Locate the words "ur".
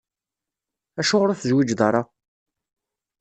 1.31-1.37